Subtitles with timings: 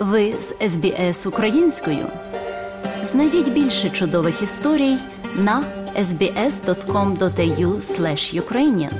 [0.00, 2.06] Ви з СБС українською.
[3.04, 4.96] Знайдіть більше чудових історій
[5.36, 5.64] на
[5.98, 7.80] sbs.com.au
[8.40, 8.92] ukrainian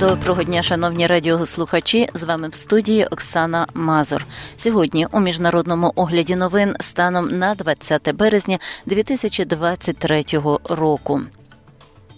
[0.00, 2.08] Доброго дня, шановні радіослухачі.
[2.14, 4.26] З вами в студії Оксана Мазур.
[4.56, 10.24] Сьогодні у міжнародному огляді новин станом на 20 березня 2023
[10.64, 11.20] року.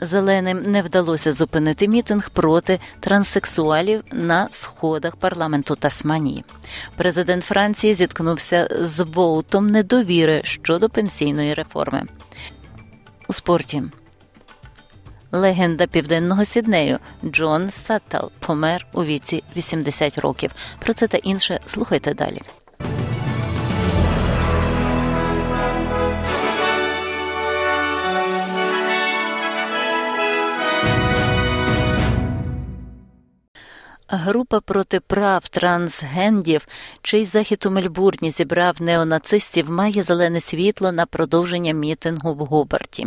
[0.01, 6.45] Зеленим не вдалося зупинити мітинг проти транссексуалів на сходах парламенту Тасманії.
[6.97, 12.03] Президент Франції зіткнувся з воутом недовіри щодо пенсійної реформи.
[13.29, 13.83] У спорті
[15.33, 20.51] легенда південного сіднею Джон Саттел помер у віці 80 років.
[20.79, 22.43] Про це та інше слухайте далі.
[34.09, 36.69] Група проти прав трансгендів,
[37.03, 43.07] чий захід у Мельбурні зібрав неонацистів, має зелене світло на продовження мітингу в Гобарті.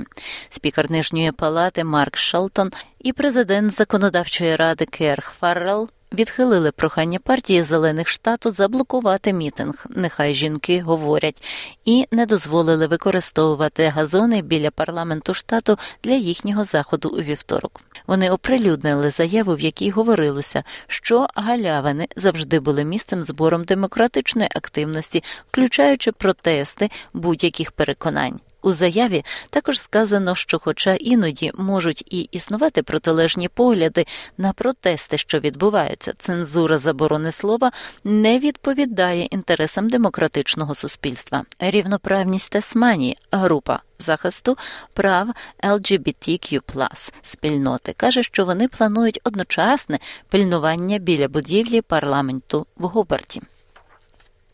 [0.50, 8.08] Спікер нижньої палати Марк Шелтон і президент законодавчої ради Керх Фаррелл відхилили прохання партії зелених
[8.08, 9.86] штату заблокувати мітинг.
[9.90, 11.44] Нехай жінки говорять,
[11.86, 17.82] і не дозволили використовувати газони біля парламенту штату для їхнього заходу у вівторок.
[18.10, 26.12] Вони оприлюднили заяву, в якій говорилося, що галявини завжди були місцем збором демократичної активності, включаючи
[26.12, 28.40] протести будь-яких переконань.
[28.62, 34.06] У заяві також сказано, що, хоча іноді можуть і існувати протилежні погляди
[34.38, 37.72] на протести, що відбуваються, цензура заборони слова
[38.04, 41.46] не відповідає інтересам демократичного суспільства.
[41.60, 44.58] Рівноправність Тасманії, група захисту
[44.94, 45.28] прав
[45.64, 50.00] LGBTQ+, спільноти каже, що вони планують одночасне
[50.30, 53.42] пильнування біля будівлі парламенту в Гобарті.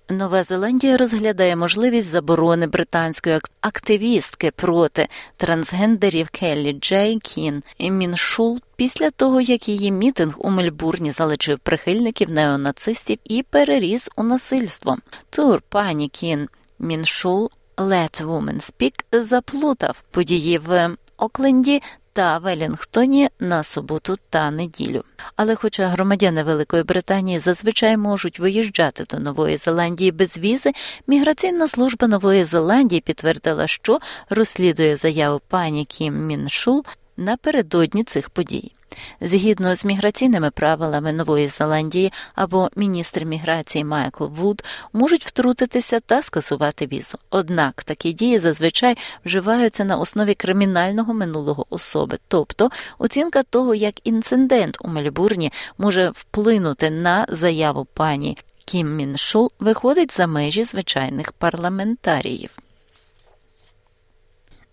[0.09, 5.07] Нова Зеландія розглядає можливість заборони британської активістки проти
[5.37, 13.17] трансгендерів Келлі Джей Кін Міншул після того, як її мітинг у Мельбурні залишив прихильників неонацистів
[13.23, 14.97] і переріс у насильство.
[15.29, 16.47] Тур пані Кін
[16.79, 21.81] Міншул Let Women Speak запланував події в Окленді
[22.15, 25.03] та Велінгтоні на суботу та неділю.
[25.35, 30.71] Але, хоча громадяни Великої Британії зазвичай можуть виїжджати до Нової Зеландії без візи,
[31.07, 33.99] міграційна служба Нової Зеландії підтвердила, що
[34.29, 36.85] розслідує заяву пані Кін-Міншул
[37.17, 38.74] напередодні цих подій.
[39.21, 44.63] Згідно з міграційними правилами Нової Зеландії або міністр міграції Майкл Вуд
[44.93, 47.17] можуть втрутитися та скасувати візу.
[47.29, 54.77] Однак такі дії зазвичай вживаються на основі кримінального минулого особи, тобто оцінка того, як інцидент
[54.81, 62.57] у Мельбурні може вплинути на заяву пані Кім Міншул, виходить за межі звичайних парламентаріїв.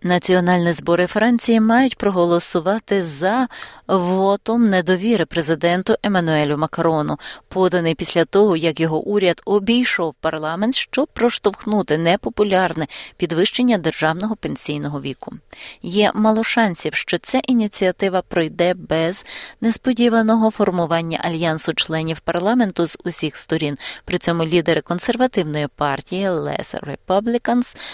[0.04, 3.48] Національні збори Франції мають проголосувати за
[3.88, 7.18] вотом недовіри президенту Еммануелю Макрону,
[7.48, 12.86] поданий після того, як його уряд обійшов парламент, щоб проштовхнути непопулярне
[13.16, 15.32] підвищення державного пенсійного віку.
[15.82, 19.26] Є мало шансів, що ця ініціатива пройде без
[19.60, 23.78] несподіваного формування альянсу членів парламенту з усіх сторін.
[24.04, 27.76] При цьому лідери консервативної партії Les Republicans–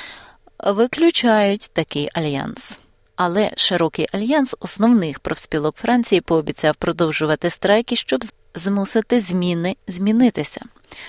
[0.65, 2.79] виключають такий альянс.
[3.17, 8.25] Але широкий альянс основних профспілок Франції пообіцяв продовжувати страйки, щоб
[8.55, 10.61] змусити зміни змінитися.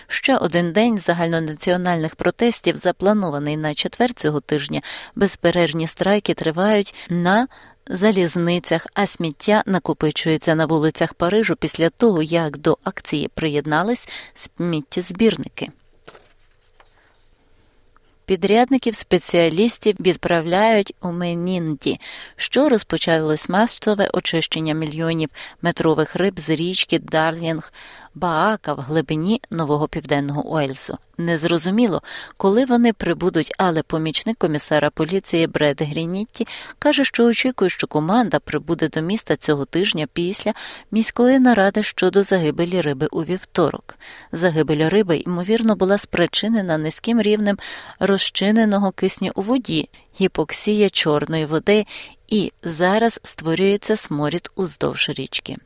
[0.07, 4.81] Ще один день загальнонаціональних протестів, запланований на четвер цього тижня.
[5.15, 7.47] Безперервні страйки тривають на
[7.87, 15.71] залізницях, а сміття накопичується на вулицях Парижу після того, як до акції приєднались сміттєзбірники.
[18.29, 21.99] Підрядників спеціалістів відправляють у Менінді,
[22.35, 25.29] що розпочалось масове очищення мільйонів
[25.61, 27.73] метрових риб з річки Дарлінг
[28.19, 30.97] Баака в глибині нового південного Уельсу.
[31.17, 32.01] Незрозуміло,
[32.37, 36.47] коли вони прибудуть, але помічник комісара поліції Бред Грінітті
[36.79, 40.53] каже, що очікує, що команда прибуде до міста цього тижня після
[40.91, 43.95] міської наради щодо загибелі риби у вівторок.
[44.31, 47.57] Загибель риби, ймовірно, була спричинена низьким рівнем
[47.99, 49.89] розчиненого кисню у воді,
[50.21, 51.85] гіпоксія чорної води,
[52.27, 55.57] і зараз створюється сморід уздовж річки.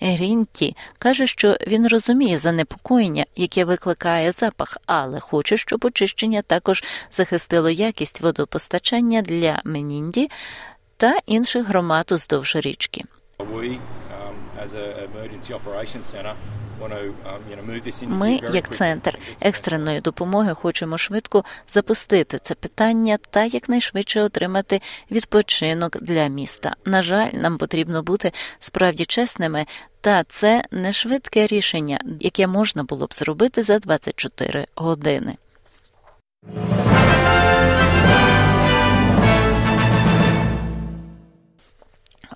[0.00, 7.70] Грінті каже, що він розуміє занепокоєння, яке викликає запах, але хоче, щоб очищення також захистило
[7.70, 10.30] якість водопостачання для Менінді
[10.96, 13.04] та інших громад уздовж річки.
[16.80, 24.80] Um, Ми, як центр екстреної допомоги, хочемо швидко запустити це питання та якнайшвидше отримати
[25.10, 26.76] відпочинок для міста.
[26.84, 29.66] На жаль, нам потрібно бути справді чесними,
[30.00, 35.36] та це не швидке рішення, яке можна було б зробити за 24 години.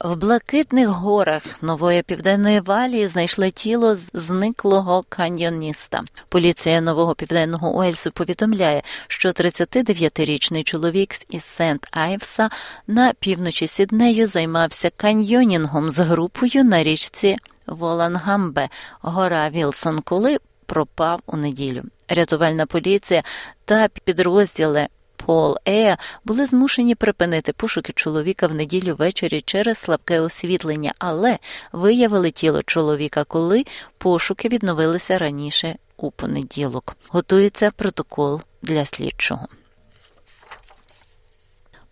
[0.00, 6.02] В блакитних горах нової південної валії знайшли тіло зниклого каньйоніста.
[6.28, 12.50] Поліція нового південного Уельсу повідомляє, що 39-річний чоловік із Сент Айвса
[12.86, 17.36] на півночі Сіднею займався каньйонінгом з групою на річці
[17.66, 18.68] Волангамбе,
[19.00, 21.82] гора Вілсон, коли пропав у неділю.
[22.08, 23.22] Рятувальна поліція
[23.64, 24.88] та підрозділи
[25.26, 31.38] Пол Ея були змушені припинити пошуки чоловіка в неділю ввечері через слабке освітлення, але
[31.72, 33.64] виявили тіло чоловіка, коли
[33.98, 36.96] пошуки відновилися раніше у понеділок.
[37.08, 39.48] Готується протокол для слідчого.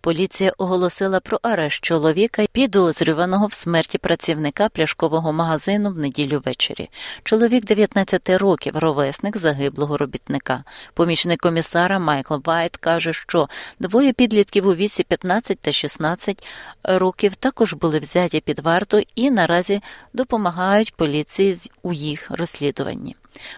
[0.07, 6.89] Поліція оголосила про арешт чоловіка, підозрюваного в смерті працівника пляшкового магазину в неділю ввечері.
[7.23, 10.63] Чоловік 19 років, ровесник загиблого робітника.
[10.93, 13.49] Помічник комісара Майкл Вайт каже, що
[13.79, 16.43] двоє підлітків у віці 15 та 16
[16.83, 19.81] років також були взяті під варту і наразі
[20.13, 23.15] допомагають поліції у їх розслідуванні.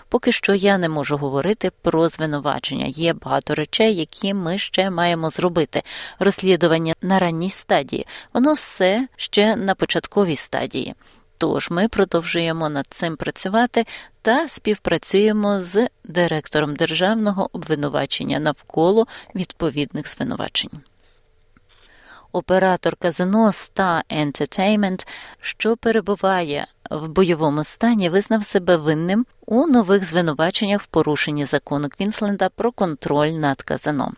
[0.09, 2.85] Поки що я не можу говорити про звинувачення.
[2.85, 5.83] Є багато речей, які ми ще маємо зробити.
[6.19, 10.95] Розслідування на ранній стадії, воно все ще на початковій стадії.
[11.37, 13.85] Тож ми продовжуємо над цим працювати
[14.21, 20.71] та співпрацюємо з директором державного обвинувачення навколо відповідних звинувачень.
[22.31, 25.07] Оператор казино Star Entertainment,
[25.41, 32.49] що перебуває в бойовому стані, визнав себе винним у нових звинуваченнях в порушенні закону Квінсленда
[32.49, 34.11] про контроль над казино.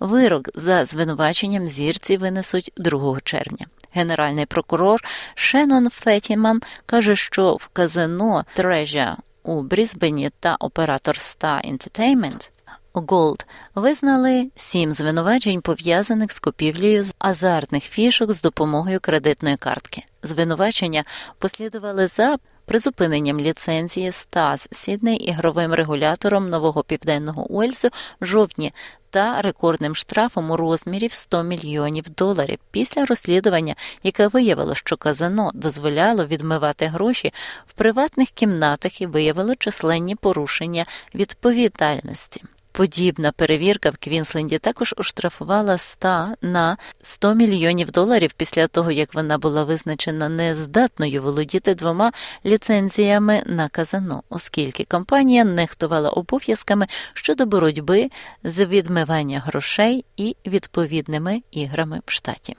[0.00, 3.66] Вирок за звинуваченням зірці винесуть 2 червня.
[3.92, 12.50] Генеральний прокурор Шеннон Фетіман каже, що в казино Трежарі у Брізбені та оператор Star Entertainment
[12.96, 20.02] Голд визнали сім звинувачень, пов'язаних з купівлею з азартних фішок з допомогою кредитної картки.
[20.22, 21.04] Звинувачення
[21.38, 27.88] послідували за призупиненням ліцензії Стар Сідней ігровим регулятором Нового Південного Уельсу
[28.20, 28.72] в жовтні
[29.10, 35.50] та рекордним штрафом у розмірі в 100 мільйонів доларів після розслідування, яке виявило, що казано
[35.54, 37.32] дозволяло відмивати гроші
[37.66, 42.42] в приватних кімнатах і виявило численні порушення відповідальності.
[42.76, 49.38] Подібна перевірка в Квінсленді також оштрафувала ста на 100 мільйонів доларів після того, як вона
[49.38, 52.12] була визначена нездатною володіти двома
[52.46, 58.10] ліцензіями на казино, оскільки компанія нехтувала обов'язками щодо боротьби
[58.44, 62.56] з відмивання грошей і відповідними іграми в штаті.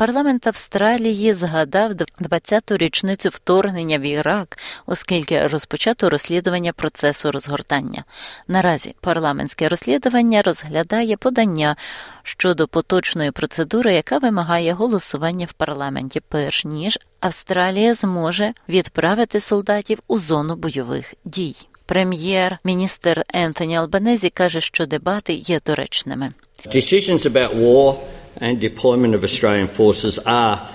[0.00, 8.04] Парламент Австралії згадав 20-ту річницю вторгнення в Ірак, оскільки розпочато розслідування процесу розгортання.
[8.48, 11.76] Наразі парламентське розслідування розглядає подання
[12.22, 20.18] щодо поточної процедури, яка вимагає голосування в парламенті, перш ніж Австралія зможе відправити солдатів у
[20.18, 21.56] зону бойових дій.
[21.86, 26.32] Прем'єр-міністр Ентоні Албанезі каже, що дебати є доречними.
[26.66, 27.94] Decisions about war
[28.36, 30.74] and deployment of Australian forces are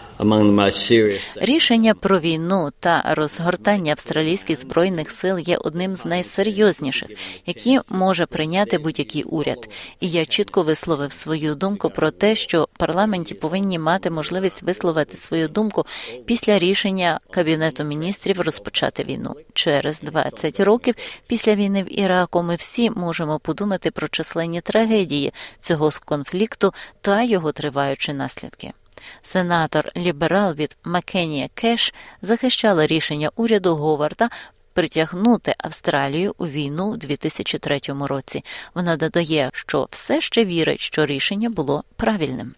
[1.36, 7.10] Рішення про війну та розгортання австралійських збройних сил є одним з найсерйозніших,
[7.46, 9.70] які може прийняти будь-який уряд.
[10.00, 15.48] І я чітко висловив свою думку про те, що парламенті повинні мати можливість висловити свою
[15.48, 15.86] думку
[16.26, 19.36] після рішення кабінету міністрів розпочати війну.
[19.54, 20.96] Через 20 років
[21.28, 27.52] після війни в Іраку ми всі можемо подумати про численні трагедії цього конфлікту та його
[27.52, 28.74] триваючі наслідки.
[29.24, 34.30] Сенатор лібералів Мікейлія Кеш захищала рішення уряду Говарда
[34.74, 38.44] притягнути Австралію у війну у 2003 році.
[38.74, 42.56] Вона додає, що все ще вірить, що рішення було правильним.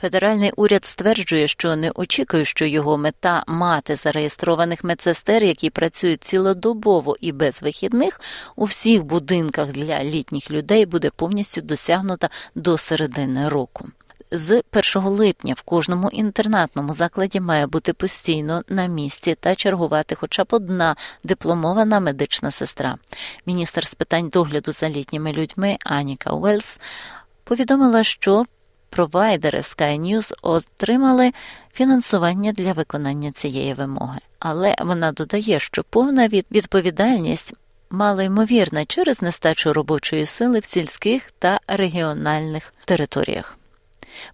[0.00, 7.16] Федеральний уряд стверджує, що не очікує, що його мета мати зареєстрованих медсестер, які працюють цілодобово
[7.20, 8.20] і без вихідних,
[8.56, 13.88] у всіх будинках для літніх людей буде повністю досягнута до середини року.
[14.30, 14.62] З
[14.96, 20.46] 1 липня в кожному інтернатному закладі має бути постійно на місці та чергувати хоча б
[20.50, 22.98] одна дипломована медична сестра.
[23.46, 26.80] Міністр з питань догляду за літніми людьми Аніка Уельс
[27.44, 28.44] повідомила, що
[28.90, 31.32] провайдери Sky News отримали
[31.72, 34.18] фінансування для виконання цієї вимоги.
[34.38, 37.54] Але вона додає, що повна відповідальність
[37.90, 43.58] мало ймовірна через нестачу робочої сили в сільських та регіональних територіях.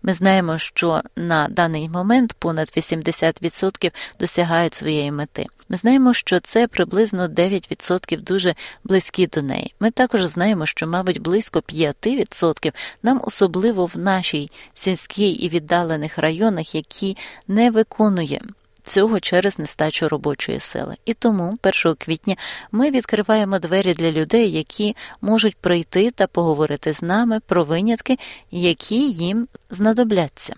[0.02, 5.46] Ми знаємо, що на даний момент понад 80% досягають своєї мети.
[5.68, 9.74] Ми знаємо, що це приблизно 9% дуже близькі до неї.
[9.80, 12.72] Ми також знаємо, що, мабуть, близько 5%
[13.02, 17.16] нам особливо в нашій сільській і віддалених районах, які
[17.48, 18.40] не виконує
[18.84, 20.96] цього через нестачу робочої сили.
[21.04, 22.36] І тому 1 квітня
[22.72, 28.18] ми відкриваємо двері для людей, які можуть прийти та поговорити з нами про винятки,
[28.50, 30.54] які їм знадобляться.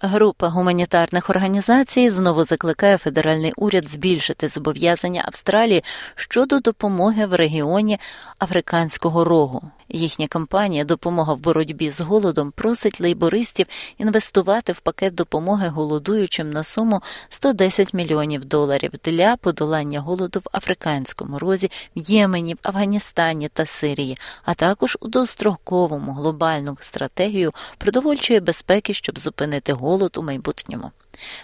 [0.00, 5.84] Група гуманітарних організацій знову закликає федеральний уряд збільшити зобов'язання Австралії
[6.16, 7.98] щодо допомоги в регіоні
[8.38, 9.62] Африканського рогу.
[9.90, 13.66] Їхня кампанія Допомога в боротьбі з голодом просить лейбористів
[13.98, 21.38] інвестувати в пакет допомоги голодуючим на суму 110 мільйонів доларів для подолання голоду в Африканському
[21.38, 28.94] розі, в Ємені, в Афганістані та Сирії, а також у достроковому глобальну стратегію продовольчої безпеки,
[28.94, 30.90] щоб зупинити голод у майбутньому.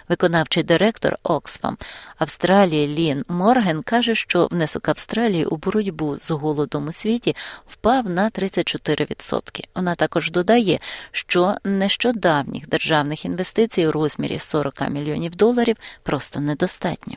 [0.09, 1.77] Виконавчий директор Оксфам
[2.17, 7.35] Австралії Лін Морген каже, що внесок Австралії у боротьбу з голодом у світі
[7.67, 9.63] впав на 34%.
[9.75, 10.79] Вона також додає,
[11.11, 17.15] що нещодавніх державних інвестицій у розмірі 40 мільйонів доларів просто недостатньо.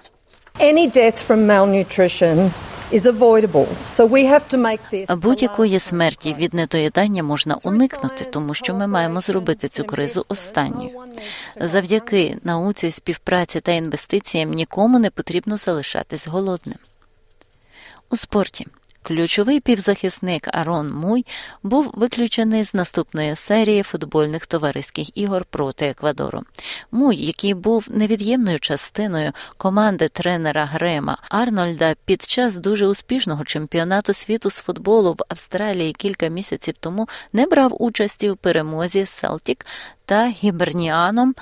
[1.36, 2.50] Malnutrition
[5.16, 10.90] Будь-якої смерті від недоїдання можна уникнути, тому що ми маємо зробити цю кризу останньою.
[11.60, 16.78] Завдяки науці, співпраці та інвестиціям нікому не потрібно залишатись голодним.
[18.10, 18.66] У спорті
[19.08, 21.26] Ключовий півзахисник Арон Муй
[21.62, 26.42] був виключений з наступної серії футбольних товариських ігор проти Еквадору.
[26.92, 34.50] Муй, який був невід'ємною частиною команди тренера Грема Арнольда під час дуже успішного чемпіонату світу
[34.50, 39.66] з футболу в Австралії кілька місяців тому, не брав участі в перемозі Селтік
[40.04, 41.34] та гіберніаном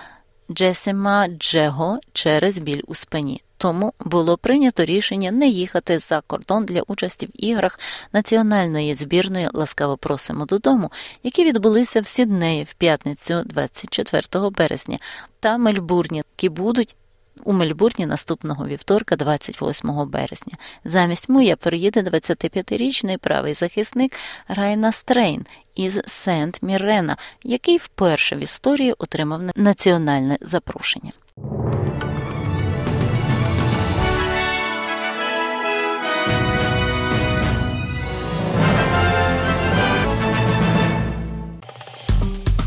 [0.50, 3.42] Джесима Джего через біль у спині.
[3.58, 7.80] Тому було прийнято рішення не їхати за кордон для участі в іграх
[8.12, 14.98] національної збірної ласкаво просимо додому, які відбулися в Сіднеї в п'ятницю, 24 березня,
[15.40, 16.96] та Мельбурні, які будуть.
[17.44, 20.52] У Мельбурні наступного вівторка, 28 березня,
[20.84, 24.12] замість Муя приїде 25-річний правий захисник
[24.48, 31.12] Райна Стрейн із Сент Мірена, який вперше в історії отримав національне запрошення.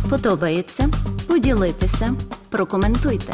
[0.10, 0.90] Подобається?
[1.28, 2.16] Поділитися,
[2.50, 3.34] прокоментуйте.